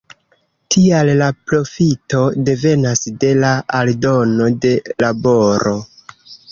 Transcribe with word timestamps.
Tial 0.75 1.11
la 1.19 1.27
profito 1.49 2.23
devenas 2.49 3.05
de 3.25 3.33
la 3.45 3.55
aldono 3.83 4.53
de 4.67 4.77
laboro. 5.07 5.81